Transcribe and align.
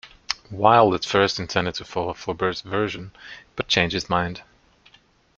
Wilde 0.49 0.95
at 0.95 1.05
first 1.05 1.39
intended 1.39 1.75
to 1.75 1.85
follow 1.85 2.15
Flaubert's 2.15 2.61
version, 2.61 3.11
but 3.55 3.67
changed 3.67 3.93
his 3.93 4.09
mind. 4.09 4.41